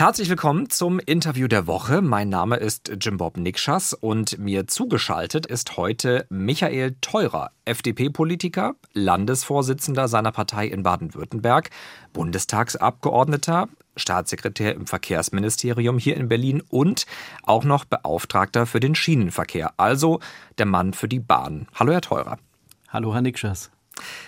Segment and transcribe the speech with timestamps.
[0.00, 2.02] Herzlich willkommen zum Interview der Woche.
[2.02, 10.06] Mein Name ist Jim Bob Nikschas und mir zugeschaltet ist heute Michael Theurer, FDP-Politiker, Landesvorsitzender
[10.06, 11.70] seiner Partei in Baden-Württemberg,
[12.12, 17.04] Bundestagsabgeordneter, Staatssekretär im Verkehrsministerium hier in Berlin und
[17.42, 20.20] auch noch Beauftragter für den Schienenverkehr, also
[20.58, 21.66] der Mann für die Bahn.
[21.74, 22.38] Hallo, Herr Theurer.
[22.86, 23.72] Hallo, Herr Nikschas.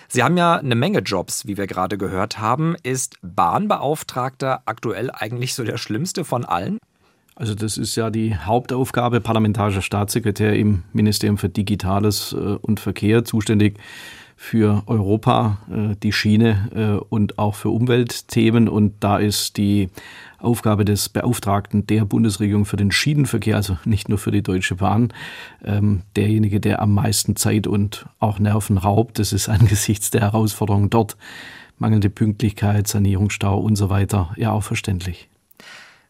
[0.07, 2.75] Sie haben ja eine Menge Jobs, wie wir gerade gehört haben.
[2.83, 6.77] Ist Bahnbeauftragter aktuell eigentlich so der schlimmste von allen?
[7.35, 13.23] Also das ist ja die Hauptaufgabe, parlamentarischer Staatssekretär im Ministerium für Digitales äh, und Verkehr,
[13.23, 13.79] zuständig
[14.35, 16.69] für Europa, äh, die Schiene
[17.01, 18.67] äh, und auch für Umweltthemen.
[18.67, 19.89] Und da ist die
[20.41, 25.13] Aufgabe des Beauftragten der Bundesregierung für den Schienenverkehr, also nicht nur für die Deutsche Bahn,
[25.63, 29.19] ähm, derjenige, der am meisten Zeit und auch Nerven raubt.
[29.19, 31.17] Das ist angesichts der Herausforderungen dort,
[31.77, 35.27] mangelnde Pünktlichkeit, Sanierungsstau und so weiter, ja auch verständlich.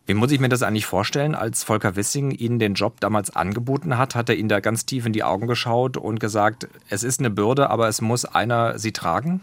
[0.07, 3.98] Wie muss ich mir das eigentlich vorstellen, als Volker Wissing Ihnen den Job damals angeboten
[3.98, 4.16] hat?
[4.16, 7.29] Hat er Ihnen da ganz tief in die Augen geschaut und gesagt, es ist eine
[7.29, 9.41] Bürde, aber es muss einer sie tragen?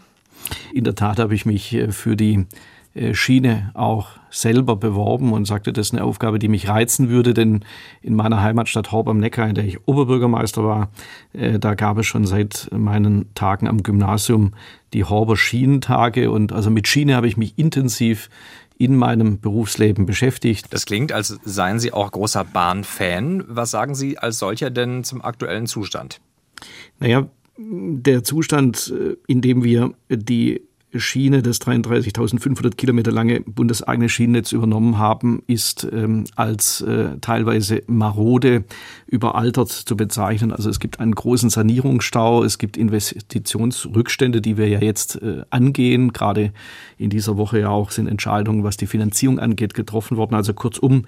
[0.73, 2.45] In der Tat habe ich mich äh, für die
[3.13, 7.63] Schiene auch selber beworben und sagte, das ist eine Aufgabe, die mich reizen würde, denn
[8.01, 10.89] in meiner Heimatstadt Horb am Neckar, in der ich Oberbürgermeister war,
[11.33, 14.53] äh, da gab es schon seit meinen Tagen am Gymnasium
[14.93, 18.29] die Horber Schienentage und also mit Schiene habe ich mich intensiv
[18.77, 20.67] in meinem Berufsleben beschäftigt.
[20.69, 23.43] Das klingt, als seien Sie auch großer Bahnfan.
[23.47, 26.21] Was sagen Sie als solcher denn zum aktuellen Zustand?
[26.99, 30.61] Naja, der Zustand, äh, in dem wir die
[30.95, 38.63] Schiene, das 33.500 Kilometer lange bundeseigene Schienennetz übernommen haben, ist ähm, als äh, teilweise marode
[39.05, 40.51] überaltert zu bezeichnen.
[40.51, 46.11] Also es gibt einen großen Sanierungsstau, es gibt Investitionsrückstände, die wir ja jetzt äh, angehen.
[46.11, 46.53] Gerade
[46.97, 50.33] in dieser Woche ja auch sind Entscheidungen, was die Finanzierung angeht, getroffen worden.
[50.33, 51.05] Also kurzum,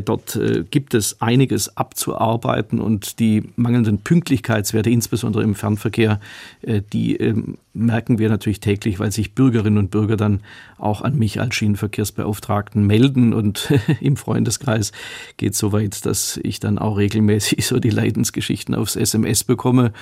[0.00, 6.20] dort äh, gibt es einiges abzuarbeiten und die mangelnden Pünktlichkeitswerte, insbesondere im Fernverkehr,
[6.62, 10.40] äh, die ähm, merken wir natürlich täglich, weil sich Bürgerinnen und Bürger dann
[10.78, 14.92] auch an mich als Schienenverkehrsbeauftragten melden und im Freundeskreis
[15.36, 19.92] geht es so weit, dass ich dann auch regelmäßig so die Leidensgeschichten aufs SMS bekomme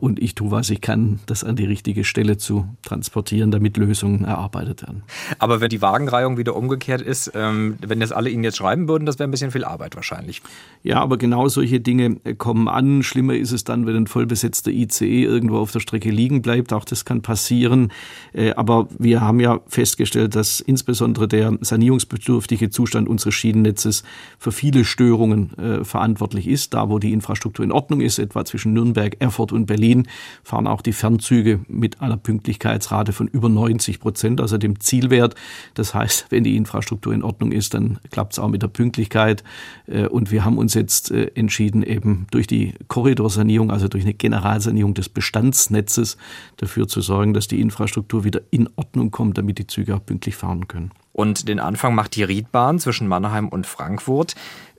[0.00, 4.24] und ich tue, was ich kann, das an die richtige Stelle zu transportieren, damit Lösungen
[4.24, 5.02] erarbeitet werden.
[5.38, 8.97] Aber wenn die Wagenreihung wieder umgekehrt ist, ähm, wenn das alle Ihnen jetzt schreiben würden,
[8.98, 10.42] würden, das wäre ein bisschen viel Arbeit wahrscheinlich.
[10.82, 13.02] Ja, aber genau solche Dinge kommen an.
[13.02, 16.72] Schlimmer ist es dann, wenn ein vollbesetzter ICE irgendwo auf der Strecke liegen bleibt.
[16.72, 17.92] Auch das kann passieren.
[18.32, 24.02] Äh, aber wir haben ja festgestellt, dass insbesondere der sanierungsbedürftige Zustand unseres Schienennetzes
[24.38, 26.74] für viele Störungen äh, verantwortlich ist.
[26.74, 30.08] Da, wo die Infrastruktur in Ordnung ist, etwa zwischen Nürnberg, Erfurt und Berlin,
[30.42, 35.34] fahren auch die Fernzüge mit einer Pünktlichkeitsrate von über 90 Prozent, also dem Zielwert.
[35.74, 38.87] Das heißt, wenn die Infrastruktur in Ordnung ist, dann klappt es auch mit der Pünktlichkeit
[38.88, 39.44] Pünktlichkeit.
[39.86, 44.14] Äh, und wir haben uns jetzt äh, entschieden, eben durch die Korridorsanierung, also durch eine
[44.14, 46.16] Generalsanierung des Bestandsnetzes,
[46.56, 50.36] dafür zu sorgen, dass die Infrastruktur wieder in Ordnung kommt, damit die Züge auch pünktlich
[50.36, 50.90] fahren können.
[51.12, 54.34] Und den Anfang macht die Riedbahn zwischen Mannheim und Frankfurt.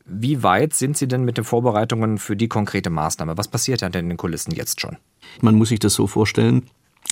[0.05, 3.37] Wie weit sind Sie denn mit den Vorbereitungen für die konkrete Maßnahme?
[3.37, 4.97] Was passiert denn in den Kulissen jetzt schon?
[5.41, 6.63] Man muss sich das so vorstellen,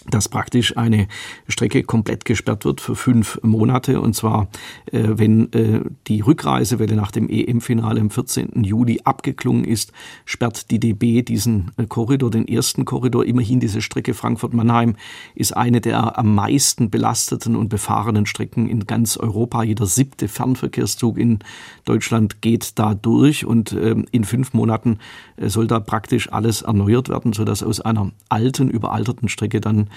[0.10, 1.08] dass praktisch eine
[1.48, 4.00] Strecke komplett gesperrt wird für fünf Monate.
[4.02, 4.48] Und zwar,
[4.92, 8.64] äh, wenn äh, die Rückreisewelle nach dem EM-Finale am 14.
[8.64, 9.92] Juli abgeklungen ist,
[10.26, 13.26] sperrt die DB diesen äh, Korridor, den ersten Korridor.
[13.26, 14.96] Immerhin diese Strecke Frankfurt-Mannheim
[15.36, 19.64] ist eine der am meisten belasteten und befahrenen Strecken in ganz Europa.
[19.64, 21.40] Jeder siebte Fernverkehrszug in
[21.86, 25.00] Deutschland geht da durch und ähm, in fünf Monaten
[25.36, 29.90] äh, soll da praktisch alles erneuert werden, sodass aus einer alten, überalterten Strecke dann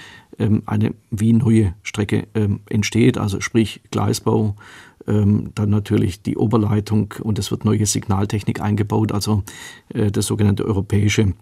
[0.65, 4.55] eine wie neue Strecke ähm, entsteht, also sprich Gleisbau,
[5.07, 9.43] ähm, dann natürlich die Oberleitung und es wird neue Signaltechnik eingebaut, also
[9.93, 11.33] äh, das sogenannte europäische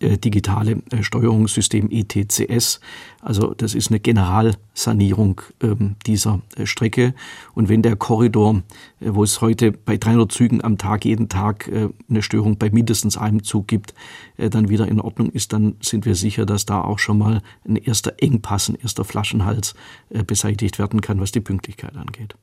[0.00, 2.80] digitale äh, Steuerungssystem ETCS.
[3.20, 7.14] Also das ist eine Generalsanierung ähm, dieser äh, Strecke.
[7.54, 8.62] Und wenn der Korridor,
[9.00, 12.70] äh, wo es heute bei 300 Zügen am Tag jeden Tag äh, eine Störung bei
[12.70, 13.94] mindestens einem Zug gibt,
[14.36, 17.42] äh, dann wieder in Ordnung ist, dann sind wir sicher, dass da auch schon mal
[17.66, 19.74] ein erster Engpass, ein erster Flaschenhals
[20.26, 22.34] beseitigt werden kann, was die Pünktlichkeit angeht.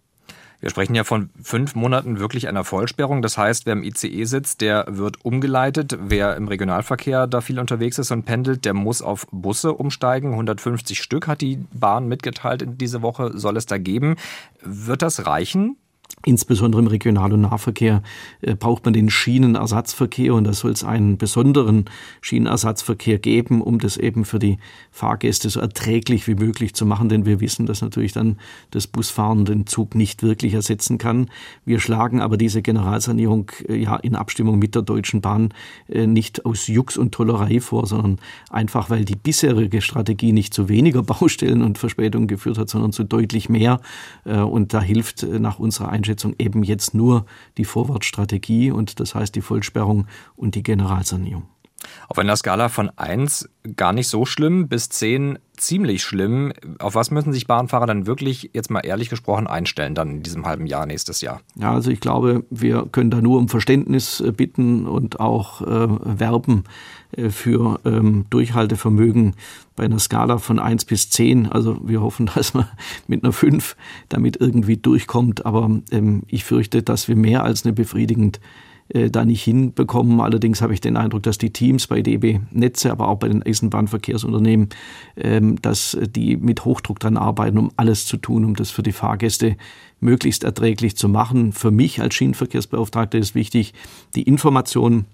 [0.61, 3.23] Wir sprechen ja von fünf Monaten wirklich einer Vollsperrung.
[3.23, 5.97] Das heißt, wer im ICE sitzt, der wird umgeleitet.
[5.99, 10.31] Wer im Regionalverkehr da viel unterwegs ist und pendelt, der muss auf Busse umsteigen.
[10.31, 14.17] 150 Stück hat die Bahn mitgeteilt in diese Woche, soll es da geben.
[14.61, 15.77] Wird das reichen?
[16.25, 18.03] Insbesondere im Regional- und Nahverkehr
[18.41, 21.85] äh, braucht man den Schienenersatzverkehr und da soll es einen besonderen
[22.21, 24.57] Schienenersatzverkehr geben, um das eben für die
[24.91, 28.37] Fahrgäste so erträglich wie möglich zu machen, denn wir wissen, dass natürlich dann
[28.69, 31.29] das Busfahren den Zug nicht wirklich ersetzen kann.
[31.65, 35.53] Wir schlagen aber diese Generalsanierung äh, ja in Abstimmung mit der Deutschen Bahn
[35.87, 38.19] äh, nicht aus Jux und Tollerei vor, sondern
[38.49, 43.03] einfach, weil die bisherige Strategie nicht zu weniger Baustellen und Verspätungen geführt hat, sondern zu
[43.03, 43.81] deutlich mehr.
[44.25, 47.25] Äh, und da hilft äh, nach unserer Einschätzung Einschätzung eben jetzt nur
[47.57, 51.47] die Vorwärtsstrategie und das heißt die Vollsperrung und die Generalsanierung.
[52.07, 56.51] Auf einer Skala von 1 gar nicht so schlimm bis 10 ziemlich schlimm.
[56.79, 60.45] Auf was müssen sich Bahnfahrer dann wirklich, jetzt mal ehrlich gesprochen, einstellen dann in diesem
[60.45, 61.41] halben Jahr nächstes Jahr?
[61.55, 65.87] Ja, also ich glaube, wir können da nur um Verständnis äh, bitten und auch äh,
[66.19, 66.63] werben
[67.11, 69.35] äh, für ähm, Durchhaltevermögen
[69.75, 71.47] bei einer Skala von 1 bis 10.
[71.47, 72.67] Also wir hoffen, dass man
[73.07, 73.75] mit einer 5
[74.09, 75.45] damit irgendwie durchkommt.
[75.45, 78.39] Aber ähm, ich fürchte, dass wir mehr als eine befriedigend
[78.93, 80.19] äh, da nicht hinbekommen.
[80.21, 83.43] Allerdings habe ich den Eindruck, dass die Teams bei DB Netze, aber auch bei den
[83.43, 84.69] Eisenbahnverkehrsunternehmen,
[85.17, 88.91] ähm, dass die mit Hochdruck daran arbeiten, um alles zu tun, um das für die
[88.91, 89.55] Fahrgäste
[89.99, 91.53] möglichst erträglich zu machen.
[91.53, 93.73] Für mich als Schienenverkehrsbeauftragter ist wichtig,
[94.15, 95.05] die Information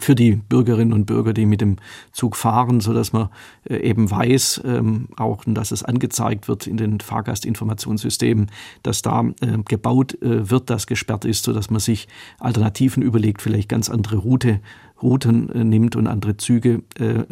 [0.00, 1.76] für die Bürgerinnen und Bürger, die mit dem
[2.12, 3.28] Zug fahren, so dass man
[3.68, 8.50] äh, eben weiß, ähm, auch dass es angezeigt wird in den Fahrgastinformationssystemen,
[8.82, 12.08] dass da äh, gebaut äh, wird, das gesperrt ist, so dass man sich
[12.38, 14.60] Alternativen überlegt, vielleicht ganz andere Route,
[15.02, 16.82] Routen nimmt und andere Züge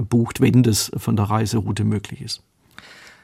[0.08, 2.47] bucht, wenn das von der Reiseroute möglich ist.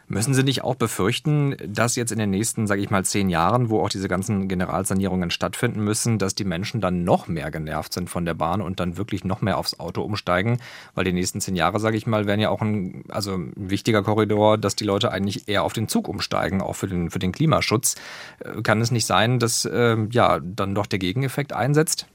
[0.06, 3.70] Müssen Sie nicht auch befürchten, dass jetzt in den nächsten, sage ich mal, zehn Jahren,
[3.70, 8.10] wo auch diese ganzen Generalsanierungen stattfinden müssen, dass die Menschen dann noch mehr genervt sind
[8.10, 10.58] von der Bahn und dann wirklich noch mehr aufs Auto umsteigen?
[10.94, 14.02] Weil die nächsten zehn Jahre, sage ich mal, wären ja auch ein, also ein wichtiger
[14.02, 17.32] Korridor, dass die Leute eigentlich eher auf den Zug umsteigen, auch für den, für den
[17.32, 17.94] Klimaschutz.
[18.40, 22.06] Äh, kann es nicht sein, dass äh, ja dann doch der Gegeneffekt einsetzt?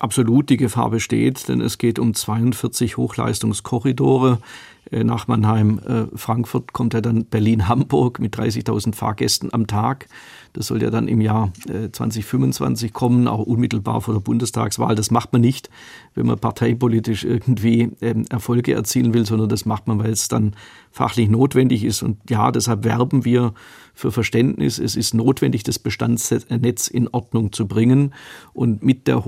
[0.00, 4.38] Absolut, die Gefahr besteht, denn es geht um 42 Hochleistungskorridore.
[4.90, 10.08] Äh, nach Mannheim, äh, Frankfurt kommt ja dann Berlin-Hamburg mit 30.000 Fahrgästen am Tag.
[10.54, 11.52] Das soll ja dann im Jahr
[11.92, 14.94] 2025 äh, kommen, auch unmittelbar vor der Bundestagswahl.
[14.94, 15.68] Das macht man nicht,
[16.14, 20.54] wenn man parteipolitisch irgendwie ähm, Erfolge erzielen will, sondern das macht man, weil es dann
[20.90, 22.02] fachlich notwendig ist.
[22.02, 23.52] Und ja, deshalb werben wir
[23.94, 24.78] für Verständnis.
[24.78, 28.14] Es ist notwendig, das Bestandsnetz in Ordnung zu bringen.
[28.52, 29.24] Und mit der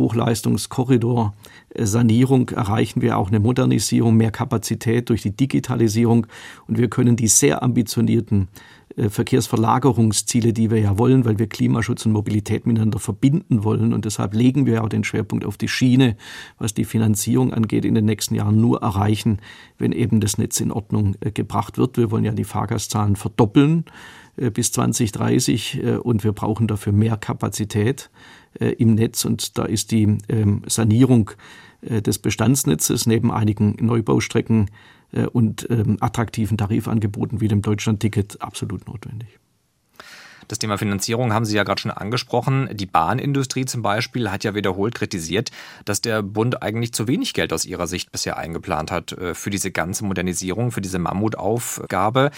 [1.70, 6.26] Hochleistungskorridor-Sanierung erreichen wir auch eine Modernisierung, mehr Kapazität durch die Digitalisierung.
[6.66, 8.48] Und wir können die sehr ambitionierten
[8.96, 13.92] äh, Verkehrsverlagerungsziele, die wir ja wollen, weil wir Klimaschutz und Mobilität miteinander verbinden wollen.
[13.92, 16.16] Und deshalb legen wir auch den Schwerpunkt auf die Schiene,
[16.58, 19.38] was die Finanzierung angeht, in den nächsten Jahren nur erreichen,
[19.78, 21.96] wenn eben das Netz in Ordnung äh, gebracht wird.
[21.96, 23.84] Wir wollen ja die Fahrgastzahlen verdoppeln
[24.54, 28.10] bis 2030 und wir brauchen dafür mehr Kapazität
[28.54, 29.24] im Netz.
[29.24, 31.30] Und da ist die ähm, Sanierung
[31.82, 34.70] des Bestandsnetzes neben einigen Neubaustrecken
[35.12, 39.38] äh, und ähm, attraktiven Tarifangeboten wie dem Deutschlandticket absolut notwendig.
[40.50, 42.68] Das Thema Finanzierung haben Sie ja gerade schon angesprochen.
[42.72, 45.52] Die Bahnindustrie zum Beispiel hat ja wiederholt kritisiert,
[45.84, 49.50] dass der Bund eigentlich zu wenig Geld aus ihrer Sicht bisher eingeplant hat äh, für
[49.50, 52.32] diese ganze Modernisierung, für diese Mammutaufgabe.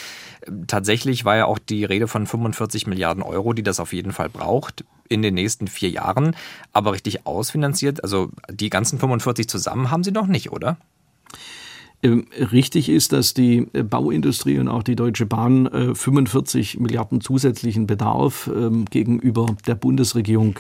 [0.66, 4.28] Tatsächlich war ja auch die Rede von 45 Milliarden Euro, die das auf jeden Fall
[4.28, 6.36] braucht in den nächsten vier Jahren.
[6.74, 10.76] Aber richtig ausfinanziert, also die ganzen 45 zusammen haben Sie noch nicht, oder?
[12.04, 17.20] Ähm, richtig ist, dass die äh, Bauindustrie und auch die Deutsche Bahn 45 äh, Milliarden
[17.20, 20.58] zusätzlichen Bedarf ähm, gegenüber der Bundesregierung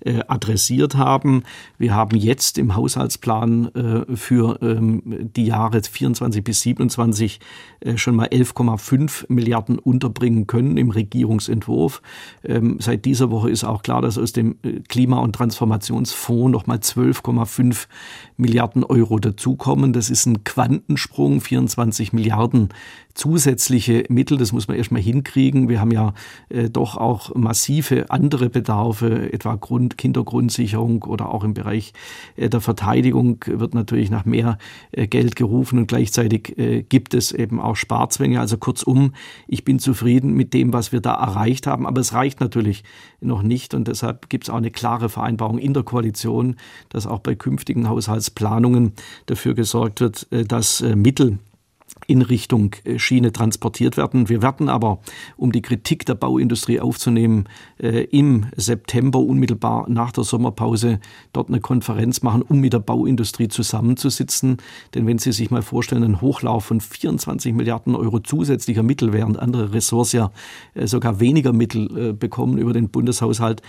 [0.00, 1.42] äh, adressiert haben.
[1.78, 3.70] Wir haben jetzt im Haushaltsplan
[4.14, 5.02] für ähm,
[5.34, 7.40] die Jahre 24 bis 27
[7.96, 12.02] schon mal 11,5 Milliarden unterbringen können im Regierungsentwurf.
[12.78, 14.56] Seit dieser Woche ist auch klar, dass aus dem
[14.88, 17.86] Klima- und Transformationsfonds noch mal 12,5
[18.36, 19.92] Milliarden Euro dazukommen.
[19.92, 20.44] Das ist ein
[20.84, 22.68] Quantensprung, 24 Milliarden
[23.14, 25.68] zusätzliche Mittel, das muss man erstmal hinkriegen.
[25.68, 26.14] Wir haben ja
[26.48, 31.92] äh, doch auch massive andere Bedarfe, etwa Grund, Kindergrundsicherung oder auch im Bereich
[32.36, 34.58] äh, der Verteidigung wird natürlich nach mehr
[34.90, 38.40] äh, Geld gerufen und gleichzeitig äh, gibt es eben auch Sparzwänge.
[38.40, 39.12] Also kurzum,
[39.46, 42.82] ich bin zufrieden mit dem, was wir da erreicht haben, aber es reicht natürlich
[43.20, 46.56] noch nicht und deshalb gibt es auch eine klare Vereinbarung in der Koalition,
[46.88, 48.92] dass auch bei künftigen Haushaltsplanungen
[49.26, 51.38] dafür gesorgt wird, äh, dass Mittel
[52.06, 54.28] in Richtung äh, Schiene transportiert werden.
[54.28, 54.98] Wir werden aber,
[55.36, 61.00] um die Kritik der Bauindustrie aufzunehmen, äh, im September unmittelbar nach der Sommerpause
[61.32, 64.58] dort eine Konferenz machen, um mit der Bauindustrie zusammenzusitzen.
[64.94, 69.38] Denn wenn Sie sich mal vorstellen, ein Hochlauf von 24 Milliarden Euro zusätzlicher Mittel, während
[69.38, 70.30] andere Ressorts ja
[70.74, 73.62] äh, sogar weniger Mittel bekommen über den Bundeshaushalt,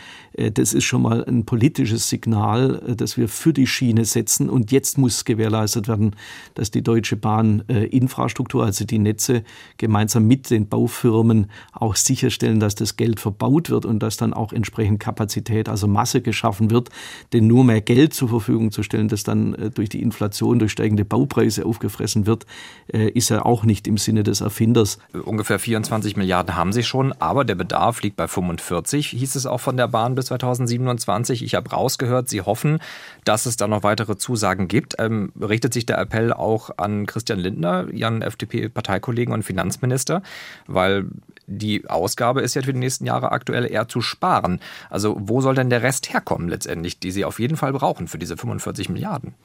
[0.54, 4.50] das ist schon mal ein politisches Signal, dass wir für die Schiene setzen.
[4.50, 6.16] Und jetzt muss gewährleistet werden,
[6.56, 9.44] dass die Deutsche Bahn Infrastruktur Infrastruktur, also die Netze,
[9.78, 14.52] gemeinsam mit den Baufirmen auch sicherstellen, dass das Geld verbaut wird und dass dann auch
[14.52, 16.90] entsprechend Kapazität, also Masse geschaffen wird.
[17.34, 20.72] Denn nur mehr Geld zur Verfügung zu stellen, das dann äh, durch die Inflation, durch
[20.72, 22.48] steigende Baupreise aufgefressen wird,
[22.92, 24.98] äh, ist ja auch nicht im Sinne des Erfinders.
[25.24, 29.60] Ungefähr 24 Milliarden haben sie schon, aber der Bedarf liegt bei 45, hieß es auch
[29.60, 31.44] von der Bahn bis 2027.
[31.44, 32.80] Ich habe rausgehört, sie hoffen,
[33.24, 34.96] dass es da noch weitere Zusagen gibt.
[34.98, 40.22] Ähm, richtet sich der Appell auch an Christian Lindner, Jan Ihren FDP-Parteikollegen und Finanzminister,
[40.68, 41.06] weil
[41.48, 44.60] die Ausgabe ist ja für die nächsten Jahre aktuell eher zu sparen.
[44.90, 48.18] Also wo soll denn der Rest herkommen letztendlich, die Sie auf jeden Fall brauchen für
[48.18, 49.36] diese 45 Milliarden?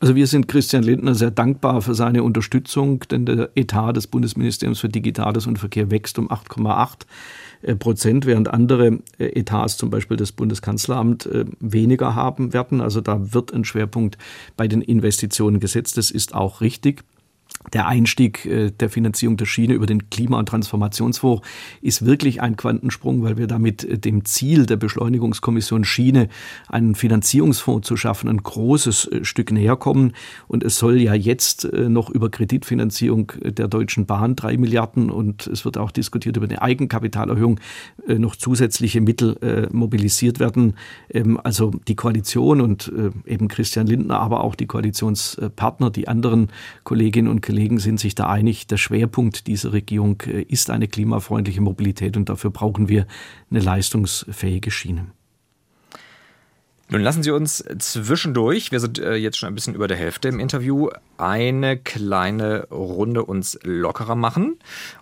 [0.00, 4.80] Also wir sind Christian Lindner sehr dankbar für seine Unterstützung, denn der Etat des Bundesministeriums
[4.80, 7.06] für Digitales und Verkehr wächst um 8,8
[7.62, 12.80] äh, Prozent, während andere äh, Etats, zum Beispiel das Bundeskanzleramt, äh, weniger haben werden.
[12.80, 14.16] Also da wird ein Schwerpunkt
[14.56, 15.98] bei den Investitionen gesetzt.
[15.98, 17.04] Das ist auch richtig.
[17.72, 21.46] Der Einstieg äh, der Finanzierung der Schiene über den Klima- und Transformationsfonds
[21.80, 26.28] ist wirklich ein Quantensprung, weil wir damit äh, dem Ziel der Beschleunigungskommission Schiene,
[26.68, 30.12] einen Finanzierungsfonds zu schaffen, ein großes äh, Stück näher kommen.
[30.48, 35.64] Und es soll ja jetzt noch über Kreditfinanzierung der Deutschen Bahn drei Milliarden und es
[35.64, 37.60] wird auch diskutiert über eine Eigenkapitalerhöhung
[38.06, 40.74] noch zusätzliche Mittel mobilisiert werden.
[41.10, 42.92] Ähm, also die Koalition und
[43.26, 46.48] eben Christian Lindner, aber auch die Koalitionspartner, die anderen
[46.84, 51.60] Kolleginnen und Kollegen sind sich da einig, der Schwerpunkt dieser Regierung äh, ist eine klimafreundliche
[51.60, 53.06] Mobilität und dafür brauchen wir
[53.50, 55.08] eine leistungsfähige Schiene.
[56.92, 60.28] Nun lassen Sie uns zwischendurch, wir sind äh, jetzt schon ein bisschen über der Hälfte
[60.28, 64.58] im Interview, eine kleine Runde uns lockerer machen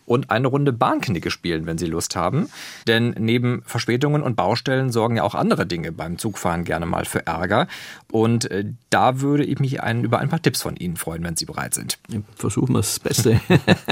[0.06, 2.48] und eine Runde Bahnknicke spielen, wenn Sie Lust haben.
[2.86, 7.26] Denn neben Verspätungen und Baustellen sorgen ja auch andere Dinge beim Zugfahren gerne mal für
[7.26, 7.66] Ärger.
[8.12, 11.36] Und äh, da würde ich mich ein, über ein paar Tipps von Ihnen freuen, wenn
[11.36, 11.98] Sie bereit sind.
[12.36, 13.40] Versuchen wir das Beste.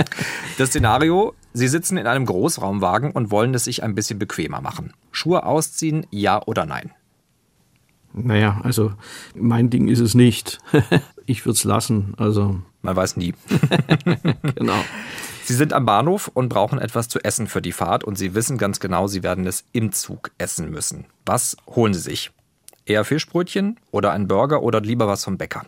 [0.57, 4.93] das Szenario, Sie sitzen in einem Großraumwagen und wollen es sich ein bisschen bequemer machen.
[5.11, 6.93] Schuhe ausziehen, ja oder nein?
[8.13, 8.93] Naja, also
[9.35, 10.59] mein Ding ist es nicht.
[11.27, 12.15] ich würde es lassen.
[12.17, 12.61] Also.
[12.83, 13.35] Man weiß nie.
[14.55, 14.79] genau.
[15.43, 18.59] Sie sind am Bahnhof und brauchen etwas zu essen für die Fahrt und Sie wissen
[18.59, 21.07] ganz genau, Sie werden es im Zug essen müssen.
[21.27, 22.31] Was holen Sie sich?
[22.87, 25.65] Eher Fischbrötchen oder ein Burger oder lieber was vom Bäcker?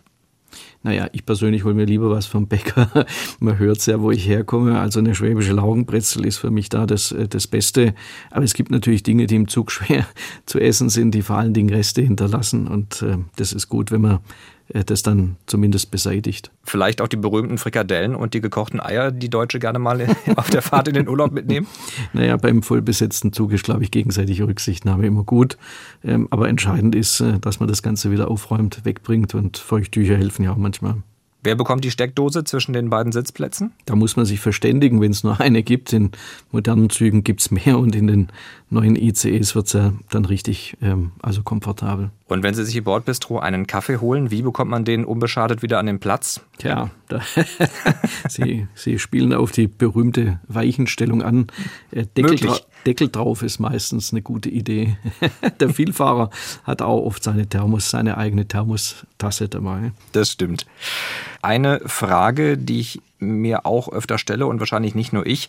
[0.83, 3.07] Naja, ich persönlich hole mir lieber was vom Bäcker.
[3.41, 4.81] Man hört ja, wo ich herkomme.
[4.81, 7.95] Also eine schwäbische Laugenbrezel ist für mich da das, äh, das Beste.
[8.31, 10.07] Aber es gibt natürlich Dinge, die im Zug schwer
[10.47, 12.67] zu essen sind, die vor allen Dingen Reste hinterlassen.
[12.67, 14.21] Und äh, das ist gut, wenn man
[14.87, 16.51] das dann zumindest beseitigt.
[16.63, 20.63] Vielleicht auch die berühmten Frikadellen und die gekochten Eier, die Deutsche gerne mal auf der
[20.63, 21.67] Fahrt in den Urlaub mitnehmen?
[22.13, 25.59] Naja, beim vollbesetzten Zug ist, glaube ich, gegenseitige Rücksichtnahme immer gut.
[26.05, 30.45] Ähm, aber entscheidend ist, äh, dass man das Ganze wieder aufräumt, wegbringt und Feuchttücher helfen
[30.45, 30.97] ja auch manchmal.
[31.43, 33.73] Wer bekommt die Steckdose zwischen den beiden Sitzplätzen?
[33.87, 35.93] Da muss man sich verständigen, wenn es nur eine gibt.
[35.93, 36.11] In
[36.53, 38.29] modernen Zügen gibt es mehr und in den
[38.71, 42.11] neuen ICEs wird es ja dann richtig ähm, also komfortabel.
[42.29, 45.79] Und wenn Sie sich im Bordbistro einen Kaffee holen, wie bekommt man den unbeschadet wieder
[45.79, 46.41] an den Platz?
[46.59, 47.21] Tja, da
[48.29, 51.49] Sie, Sie spielen auf die berühmte Weichenstellung an.
[51.91, 54.97] Äh, Deckel, dra Deckel drauf ist meistens eine gute Idee.
[55.61, 56.31] Der Vielfahrer
[56.65, 59.93] hat auch oft seine Thermos, seine eigene Thermostasse dabei.
[60.13, 60.67] Das stimmt.
[61.43, 65.49] Eine Frage, die ich mir auch öfter stelle und wahrscheinlich nicht nur ich.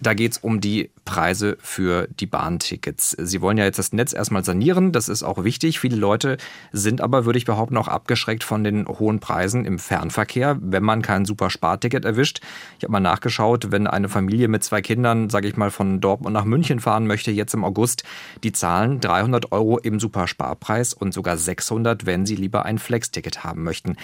[0.00, 3.10] Da geht es um die Preise für die Bahntickets.
[3.18, 5.80] Sie wollen ja jetzt das Netz erstmal sanieren, das ist auch wichtig.
[5.80, 6.36] Viele Leute
[6.72, 11.00] sind aber, würde ich behaupten, auch abgeschreckt von den hohen Preisen im Fernverkehr, wenn man
[11.00, 12.40] kein super Sparticket erwischt.
[12.78, 16.34] Ich habe mal nachgeschaut, wenn eine Familie mit zwei Kindern, sage ich mal, von Dortmund
[16.34, 18.04] nach München fahren möchte, jetzt im August,
[18.44, 23.62] die zahlen 300 Euro im Supersparpreis und sogar 600, wenn sie lieber ein Flex-Ticket haben
[23.62, 23.96] möchten.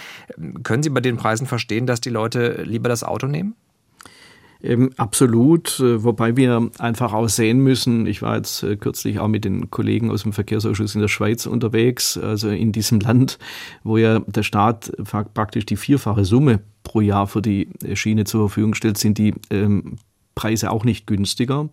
[0.63, 3.55] Können Sie bei den Preisen verstehen, dass die Leute lieber das Auto nehmen?
[4.63, 9.27] Ähm, absolut, äh, wobei wir einfach auch sehen müssen, ich war jetzt äh, kürzlich auch
[9.27, 13.39] mit den Kollegen aus dem Verkehrsausschuss in der Schweiz unterwegs, also in diesem Land,
[13.83, 14.93] wo ja der Staat
[15.33, 19.97] praktisch die vierfache Summe pro Jahr für die Schiene zur Verfügung stellt, sind die ähm,
[20.35, 21.69] Preise auch nicht günstiger.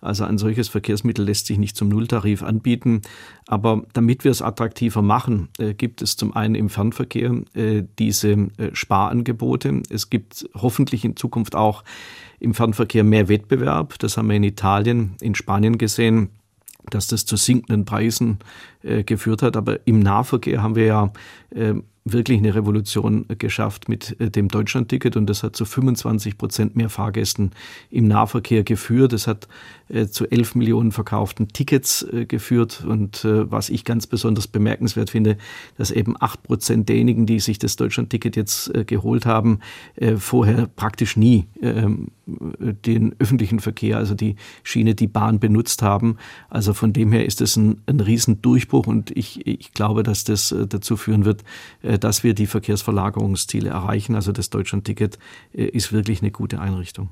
[0.00, 3.02] Also ein solches Verkehrsmittel lässt sich nicht zum Nulltarif anbieten.
[3.46, 8.32] Aber damit wir es attraktiver machen, äh, gibt es zum einen im Fernverkehr äh, diese
[8.32, 9.82] äh, Sparangebote.
[9.90, 11.84] Es gibt hoffentlich in Zukunft auch
[12.38, 13.98] im Fernverkehr mehr Wettbewerb.
[13.98, 16.30] Das haben wir in Italien, in Spanien gesehen
[16.90, 18.40] dass das zu sinkenden Preisen
[18.82, 19.56] geführt hat.
[19.56, 21.12] Aber im Nahverkehr haben wir ja
[22.04, 26.90] wirklich eine Revolution geschafft mit äh, dem Deutschlandticket und das hat zu 25 Prozent mehr
[26.90, 27.52] Fahrgästen
[27.90, 29.12] im Nahverkehr geführt.
[29.12, 29.48] Das hat
[29.88, 35.36] äh, zu 11 Millionen verkauften Tickets äh, geführt und was ich ganz besonders bemerkenswert finde,
[35.76, 39.60] dass eben 8 Prozent derjenigen, die sich das Deutschlandticket jetzt geholt haben,
[40.16, 46.16] vorher praktisch nie ähm, den öffentlichen Verkehr, also die Schiene, die Bahn benutzt haben.
[46.48, 50.54] Also von dem her ist das ein, ein Riesendurchbruch und ich, ich glaube, dass das
[50.68, 51.44] dazu führen wird,
[51.82, 54.14] äh, dass wir die Verkehrsverlagerungsziele erreichen.
[54.14, 55.18] Also das Deutschlandticket
[55.52, 57.10] äh, ist wirklich eine gute Einrichtung.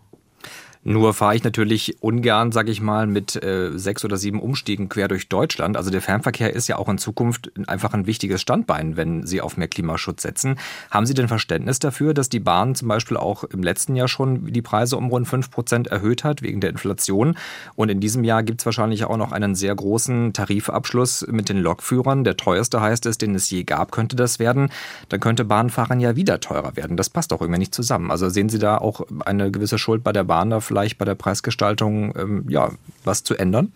[0.84, 5.06] Nur fahre ich natürlich ungern, sage ich mal, mit äh, sechs oder sieben Umstiegen quer
[5.06, 5.76] durch Deutschland.
[5.76, 9.56] Also der Fernverkehr ist ja auch in Zukunft einfach ein wichtiges Standbein, wenn Sie auf
[9.56, 10.58] mehr Klimaschutz setzen.
[10.90, 14.52] Haben Sie denn Verständnis dafür, dass die Bahn zum Beispiel auch im letzten Jahr schon
[14.52, 17.36] die Preise um rund fünf Prozent erhöht hat wegen der Inflation?
[17.76, 21.58] Und in diesem Jahr gibt es wahrscheinlich auch noch einen sehr großen Tarifabschluss mit den
[21.58, 22.24] Lokführern.
[22.24, 24.68] Der teuerste heißt es, den es je gab, könnte das werden.
[25.10, 26.96] Dann könnte Bahnfahren ja wieder teurer werden.
[26.96, 28.10] Das passt doch irgendwie nicht zusammen.
[28.10, 30.71] Also sehen Sie da auch eine gewisse Schuld bei der Bahn dafür?
[30.72, 32.70] Vielleicht bei der Preisgestaltung ähm, ja,
[33.04, 33.72] was zu ändern?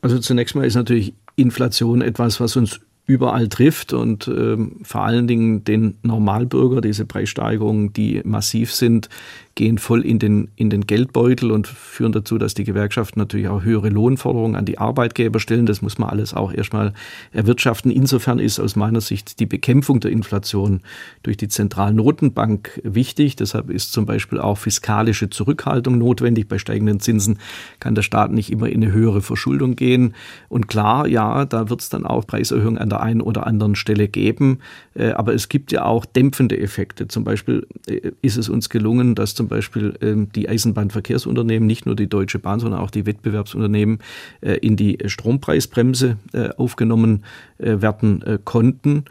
[0.00, 5.26] Also zunächst mal ist natürlich Inflation etwas, was uns überall trifft und ähm, vor allen
[5.26, 9.10] Dingen den Normalbürger, diese Preissteigerungen, die massiv sind,
[9.56, 13.64] gehen voll in den, in den Geldbeutel und führen dazu, dass die Gewerkschaften natürlich auch
[13.64, 15.64] höhere Lohnforderungen an die Arbeitgeber stellen.
[15.64, 16.92] Das muss man alles auch erstmal
[17.32, 17.90] erwirtschaften.
[17.90, 20.82] Insofern ist aus meiner Sicht die Bekämpfung der Inflation
[21.22, 23.34] durch die Zentralnotenbank wichtig.
[23.36, 26.48] Deshalb ist zum Beispiel auch fiskalische Zurückhaltung notwendig.
[26.48, 27.38] Bei steigenden Zinsen
[27.80, 30.14] kann der Staat nicht immer in eine höhere Verschuldung gehen.
[30.50, 34.06] Und klar, ja, da wird es dann auch Preiserhöhungen an der einen oder anderen Stelle
[34.06, 34.58] geben.
[34.94, 37.08] Äh, aber es gibt ja auch dämpfende Effekte.
[37.08, 41.96] Zum Beispiel äh, ist es uns gelungen, dass zum Beispiel ähm, die Eisenbahnverkehrsunternehmen, nicht nur
[41.96, 43.98] die Deutsche Bahn, sondern auch die Wettbewerbsunternehmen
[44.40, 46.16] äh, in die Strompreisbremse
[46.56, 47.24] aufgenommen
[47.58, 49.04] werden konnten.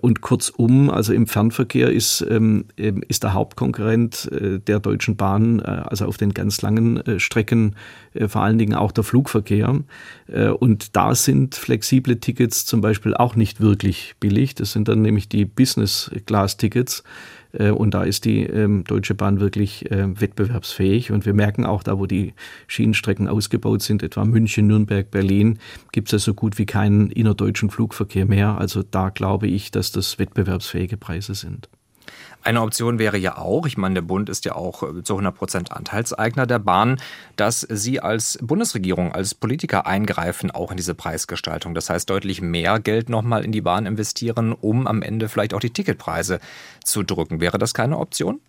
[0.00, 6.16] Und kurzum, also im Fernverkehr ist, ähm, ist der Hauptkonkurrent der Deutschen Bahn, also auf
[6.16, 7.76] den ganz langen Strecken,
[8.26, 9.80] vor allen Dingen auch der Flugverkehr.
[10.58, 14.54] Und da sind flexible Tickets zum Beispiel auch nicht wirklich billig.
[14.54, 17.02] Das sind dann nämlich die Business-Class-Tickets.
[17.52, 21.12] Äh, und da ist die ähm, Deutsche Bahn wirklich äh, wettbewerbsfähig.
[21.12, 22.34] Und wir merken auch, da wo die
[22.66, 25.58] Schienenstrecken ausgebaut sind, etwa München, Nürnberg, Berlin,
[25.92, 28.58] gibt es ja so gut wie keinen innerdeutschen Flugverkehr mehr.
[28.58, 31.68] Also da glaube ich, dass das wettbewerbsfähige Preise sind.
[32.42, 35.34] Eine Option wäre ja auch, ich meine, der Bund ist ja auch äh, zu 100
[35.34, 37.00] Prozent Anteilseigner der Bahn,
[37.36, 41.74] dass Sie als Bundesregierung, als Politiker eingreifen, auch in diese Preisgestaltung.
[41.74, 45.60] Das heißt, deutlich mehr Geld nochmal in die Bahn investieren, um am Ende vielleicht auch
[45.60, 46.40] die Ticketpreise
[46.84, 47.40] zu drücken.
[47.40, 48.40] Wäre das keine Option?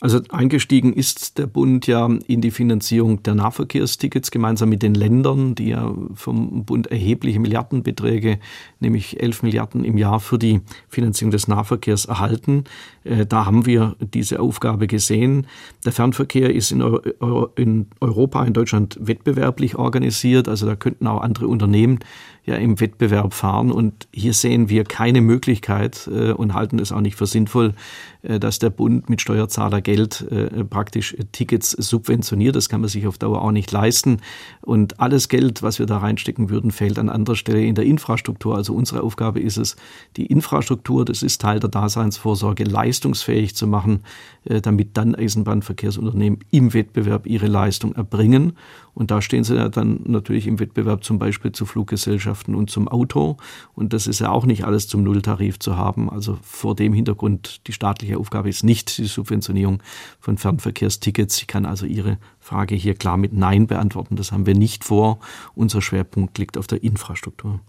[0.00, 5.54] Also eingestiegen ist der Bund ja in die Finanzierung der Nahverkehrstickets gemeinsam mit den Ländern,
[5.54, 8.38] die ja vom Bund erhebliche Milliardenbeträge,
[8.80, 12.64] nämlich 11 Milliarden im Jahr für die Finanzierung des Nahverkehrs erhalten.
[13.04, 15.46] Äh, da haben wir diese Aufgabe gesehen.
[15.84, 20.48] Der Fernverkehr ist in, Europa, in Deutschland wettbewerblich organisiert.
[20.48, 22.00] Also da könnten auch andere Unternehmen
[22.46, 23.70] ja im Wettbewerb fahren.
[23.70, 27.74] Und hier sehen wir keine Möglichkeit äh, und halten es auch nicht für sinnvoll,
[28.22, 32.54] äh, dass der Bund mit Steuerzahlergeld äh, praktisch Tickets subventioniert.
[32.54, 34.18] Das kann man sich auf Dauer auch nicht leisten.
[34.60, 38.56] Und alles Geld, was wir da reinstecken würden, fällt an anderer Stelle in der Infrastruktur.
[38.56, 39.76] Also unsere Aufgabe ist es,
[40.16, 46.74] die Infrastruktur, das ist Teil der Daseinsvorsorge, leistungsfähig zu machen, äh, damit dann Eisenbahnverkehrsunternehmen im
[46.74, 48.56] Wettbewerb ihre Leistung erbringen.
[48.94, 52.88] Und da stehen sie ja dann natürlich im Wettbewerb zum Beispiel zu Fluggesellschaften und zum
[52.88, 53.36] Auto.
[53.74, 56.10] Und das ist ja auch nicht alles zum Nulltarif zu haben.
[56.10, 59.82] Also vor dem Hintergrund, die staatliche Aufgabe ist nicht die Subventionierung
[60.20, 61.40] von Fernverkehrstickets.
[61.40, 64.16] Ich kann also Ihre Frage hier klar mit Nein beantworten.
[64.16, 65.18] Das haben wir nicht vor.
[65.54, 67.60] Unser Schwerpunkt liegt auf der Infrastruktur.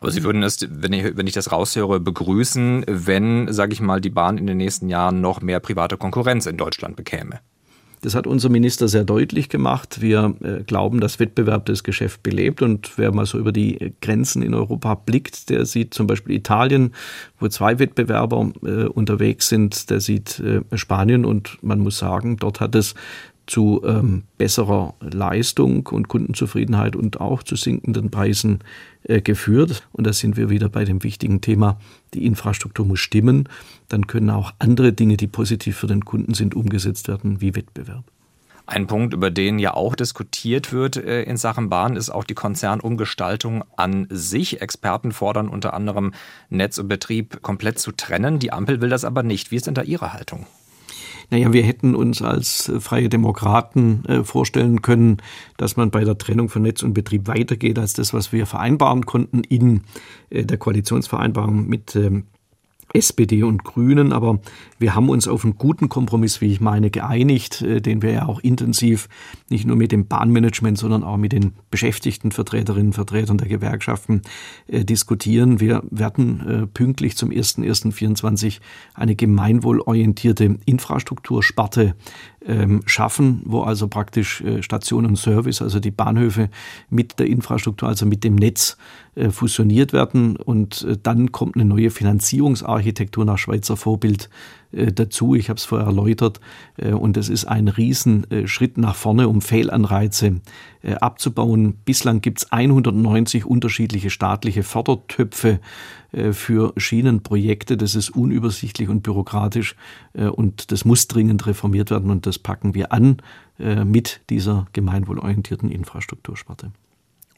[0.00, 4.00] Aber Sie würden es, wenn ich, wenn ich das raushöre, begrüßen, wenn, sage ich mal,
[4.00, 7.40] die Bahn in den nächsten Jahren noch mehr private Konkurrenz in Deutschland bekäme.
[8.00, 10.00] Das hat unser Minister sehr deutlich gemacht.
[10.00, 12.62] Wir äh, glauben, dass Wettbewerb das Geschäft belebt.
[12.62, 16.94] Und wer mal so über die Grenzen in Europa blickt, der sieht zum Beispiel Italien,
[17.40, 19.90] wo zwei Wettbewerber äh, unterwegs sind.
[19.90, 22.94] Der sieht äh, Spanien und man muss sagen, dort hat es
[23.48, 28.60] zu ähm, besserer Leistung und Kundenzufriedenheit und auch zu sinkenden Preisen
[29.04, 29.88] äh, geführt.
[29.92, 31.80] Und da sind wir wieder bei dem wichtigen Thema,
[32.14, 33.48] die Infrastruktur muss stimmen.
[33.88, 38.04] Dann können auch andere Dinge, die positiv für den Kunden sind, umgesetzt werden, wie Wettbewerb.
[38.66, 42.34] Ein Punkt, über den ja auch diskutiert wird äh, in Sachen Bahn, ist auch die
[42.34, 44.60] Konzernumgestaltung an sich.
[44.60, 46.12] Experten fordern unter anderem,
[46.50, 48.38] Netz und Betrieb komplett zu trennen.
[48.38, 49.50] Die Ampel will das aber nicht.
[49.50, 50.44] Wie ist denn da Ihre Haltung?
[51.30, 55.18] Naja, wir hätten uns als äh, freie Demokraten äh, vorstellen können,
[55.56, 59.04] dass man bei der Trennung von Netz und Betrieb weitergeht als das, was wir vereinbaren
[59.04, 59.82] konnten in
[60.30, 62.24] äh, der Koalitionsvereinbarung mit ähm,
[62.94, 64.40] SPD und Grünen, aber
[64.78, 68.26] wir haben uns auf einen guten Kompromiss, wie ich meine, geeinigt, äh, den wir ja
[68.26, 69.08] auch intensiv
[69.50, 74.22] nicht nur mit dem Bahnmanagement, sondern auch mit den Beschäftigten, Vertreterinnen, Vertretern der Gewerkschaften
[74.68, 75.60] äh, diskutieren.
[75.60, 78.60] Wir werden äh, pünktlich zum 1.1.24
[78.94, 81.94] eine gemeinwohlorientierte Infrastruktursparte
[82.46, 86.50] ähm, schaffen, wo also praktisch Station und Service, also die Bahnhöfe
[86.88, 88.76] mit der Infrastruktur, also mit dem Netz
[89.30, 90.36] fusioniert werden.
[90.36, 91.90] Und dann kommt eine neue
[92.78, 94.28] Finanzierungsarchitektur nach Schweizer Vorbild
[94.72, 95.34] äh, dazu.
[95.34, 96.40] Ich habe es vorher erläutert.
[96.76, 100.40] Äh, und es ist ein Riesenschritt nach vorne, um Fehlanreize
[100.82, 101.74] äh, abzubauen.
[101.84, 105.60] Bislang gibt es 190 unterschiedliche staatliche Fördertöpfe
[106.32, 107.76] für Schienenprojekte.
[107.76, 109.76] Das ist unübersichtlich und bürokratisch
[110.14, 113.18] und das muss dringend reformiert werden und das packen wir an
[113.58, 116.72] mit dieser gemeinwohlorientierten Infrastruktursparte.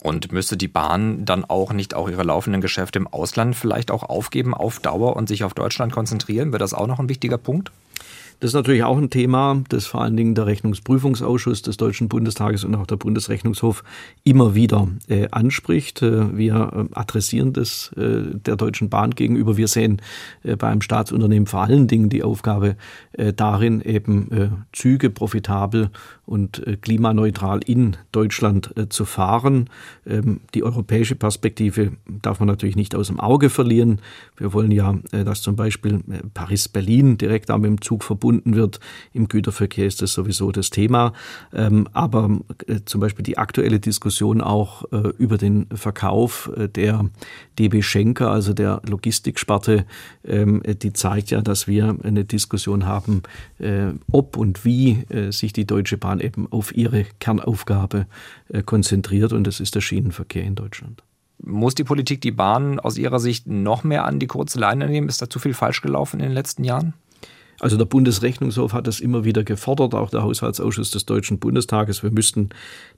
[0.01, 4.03] Und müsste die Bahn dann auch nicht auch ihre laufenden Geschäfte im Ausland vielleicht auch
[4.03, 6.51] aufgeben auf Dauer und sich auf Deutschland konzentrieren?
[6.51, 7.71] Wäre das auch noch ein wichtiger Punkt?
[8.41, 12.63] Das ist natürlich auch ein Thema, das vor allen Dingen der Rechnungsprüfungsausschuss des Deutschen Bundestages
[12.63, 13.83] und auch der Bundesrechnungshof
[14.23, 16.01] immer wieder äh, anspricht.
[16.01, 19.57] Äh, wir äh, adressieren das äh, der Deutschen Bahn gegenüber.
[19.57, 20.01] Wir sehen
[20.41, 22.77] äh, beim Staatsunternehmen vor allen Dingen die Aufgabe
[23.11, 25.91] äh, darin, eben Züge profitabel
[26.25, 29.69] und klimaneutral in Deutschland zu fahren.
[30.07, 33.99] Ähm, die europäische Perspektive darf man natürlich nicht aus dem Auge verlieren.
[34.37, 35.99] Wir wollen ja, dass zum Beispiel
[36.33, 38.79] Paris-Berlin direkt dem Zug verbunden verbunden wird.
[39.13, 41.13] Im Güterverkehr ist das sowieso das Thema.
[41.53, 47.09] Ähm, aber äh, zum Beispiel die aktuelle Diskussion auch äh, über den Verkauf äh, der
[47.59, 49.85] DB Schenker, also der Logistiksparte,
[50.23, 53.23] ähm, die zeigt ja, dass wir eine Diskussion haben,
[54.11, 58.07] ob und wie sich die Deutsche Bahn eben auf ihre Kernaufgabe
[58.65, 59.33] konzentriert.
[59.33, 61.03] Und das ist der Schienenverkehr in Deutschland.
[61.43, 65.09] Muss die Politik die Bahn aus Ihrer Sicht noch mehr an die kurze Leine nehmen?
[65.09, 66.93] Ist da zu viel falsch gelaufen in den letzten Jahren?
[67.61, 72.01] Also der Bundesrechnungshof hat das immer wieder gefordert, auch der Haushaltsausschuss des Deutschen Bundestages.
[72.01, 72.49] Wir müssten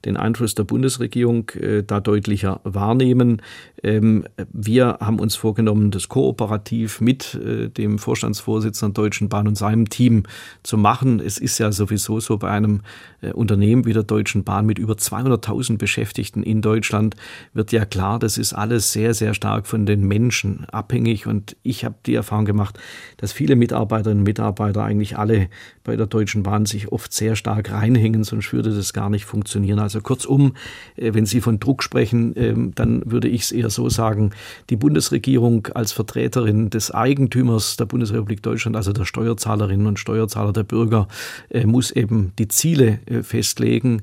[0.06, 3.42] den Einfluss der Bundesregierung äh, da deutlicher wahrnehmen.
[3.82, 4.24] Ähm,
[4.54, 9.90] wir haben uns vorgenommen, das kooperativ mit äh, dem Vorstandsvorsitzenden der Deutschen Bahn und seinem
[9.90, 10.22] Team
[10.62, 11.20] zu machen.
[11.20, 12.80] Es ist ja sowieso so bei einem
[13.20, 17.16] äh, Unternehmen wie der Deutschen Bahn mit über 200.000 Beschäftigten in Deutschland
[17.52, 21.26] wird ja klar, das ist alles sehr, sehr stark von den Menschen abhängig.
[21.26, 22.78] Und ich habe die Erfahrung gemacht,
[23.18, 25.48] dass viele Mitarbeiterinnen und Mitarbeiter Mitarbeiter eigentlich alle
[25.82, 29.78] bei der Deutschen Bahn sich oft sehr stark reinhängen, sonst würde das gar nicht funktionieren.
[29.78, 30.54] Also kurzum,
[30.96, 34.30] äh, wenn Sie von Druck sprechen, ähm, dann würde ich es eher so sagen,
[34.70, 40.64] die Bundesregierung als Vertreterin des Eigentümers der Bundesrepublik Deutschland, also der Steuerzahlerinnen und Steuerzahler der
[40.64, 41.08] Bürger,
[41.50, 44.02] äh, muss eben die Ziele äh, festlegen,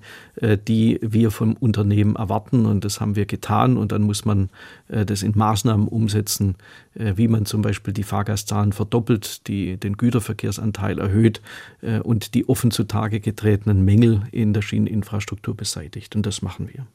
[0.67, 2.65] die wir vom Unternehmen erwarten.
[2.65, 3.77] Und das haben wir getan.
[3.77, 4.49] Und dann muss man
[4.87, 6.55] das in Maßnahmen umsetzen,
[6.95, 9.97] wie man zum Beispiel die Fahrgastzahlen verdoppelt, die, den
[10.41, 11.41] Güterverkehrsanteil erhöht,
[11.81, 16.15] äh, und die offen zutage getretenen Mängel in der Schieneninfrastruktur beseitigt.
[16.15, 16.85] Und das machen wir.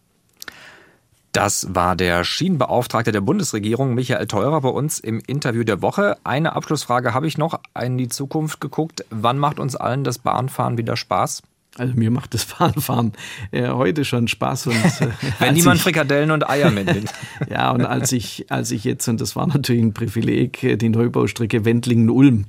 [1.33, 6.17] Das war der Schienenbeauftragte der Bundesregierung, Michael Theurer, bei uns im Interview der Woche.
[6.25, 9.05] Eine Abschlussfrage habe ich noch in die Zukunft geguckt.
[9.11, 11.43] Wann macht uns allen das Bahnfahren wieder Spaß?
[11.79, 13.13] Also mir macht das Bahnfahren
[13.51, 14.69] äh, heute schon Spaß.
[14.69, 17.13] Und, äh, Wenn niemand ich, Frikadellen und Eier mitnimmt.
[17.51, 20.89] ja, und als ich, als ich jetzt, und das war natürlich ein Privileg, äh, die
[20.89, 22.47] Neubaustrecke Wendlingen-Ulm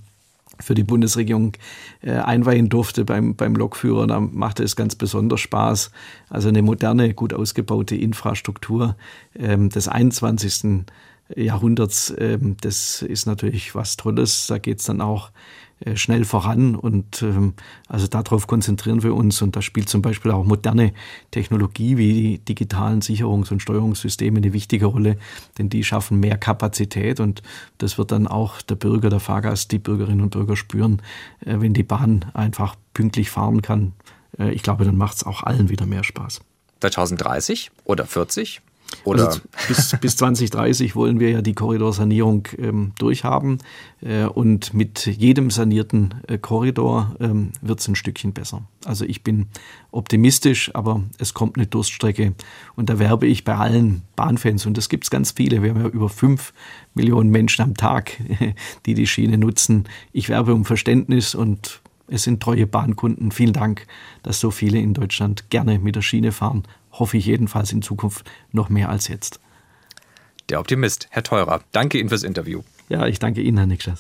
[0.59, 1.53] für die Bundesregierung
[2.01, 4.07] äh, einweihen durfte beim, beim Lokführer.
[4.07, 5.91] Da machte es ganz besonders Spaß.
[6.29, 8.95] Also eine moderne, gut ausgebaute Infrastruktur
[9.37, 10.85] ähm, des 21.
[11.35, 14.47] Jahrhunderts, ähm, das ist natürlich was Tolles.
[14.47, 15.31] Da geht es dann auch
[15.93, 17.53] schnell voran und ähm,
[17.87, 20.93] also darauf konzentrieren wir uns und da spielt zum Beispiel auch moderne
[21.29, 25.17] Technologie wie die digitalen Sicherungs- und Steuerungssysteme eine wichtige Rolle,
[25.57, 27.43] denn die schaffen mehr Kapazität und
[27.77, 31.01] das wird dann auch der Bürger, der Fahrgast, die Bürgerinnen und Bürger spüren,
[31.45, 33.93] äh, wenn die Bahn einfach pünktlich fahren kann.
[34.39, 36.41] Äh, ich glaube, dann macht es auch allen wieder mehr Spaß.
[36.79, 38.61] 2030 oder 40
[39.03, 43.59] oder also bis, bis 2030 wollen wir ja die Korridorsanierung ähm, durchhaben.
[44.01, 48.63] Äh, und mit jedem sanierten äh, Korridor ähm, wird es ein Stückchen besser.
[48.85, 49.47] Also ich bin
[49.91, 52.33] optimistisch, aber es kommt eine Durststrecke.
[52.75, 55.81] Und da werbe ich bei allen Bahnfans, und das gibt es ganz viele, wir haben
[55.81, 56.53] ja über fünf
[56.93, 58.17] Millionen Menschen am Tag,
[58.85, 59.85] die die Schiene nutzen.
[60.11, 63.31] Ich werbe um Verständnis und es sind treue Bahnkunden.
[63.31, 63.85] Vielen Dank,
[64.23, 66.63] dass so viele in Deutschland gerne mit der Schiene fahren.
[66.99, 69.39] Hoffe ich jedenfalls in Zukunft noch mehr als jetzt.
[70.49, 71.61] Der Optimist, Herr Teurer.
[71.71, 72.61] Danke Ihnen fürs Interview.
[72.89, 73.95] Ja, ich danke Ihnen, Herr Niklas.